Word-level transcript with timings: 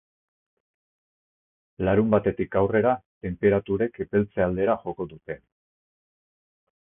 Larunbatetik 1.89 2.57
aurrera 2.63 2.95
tenperaturek 3.27 4.01
epeltze 4.07 4.45
aldera 4.49 4.79
joko 4.87 5.07
dute. 5.15 5.37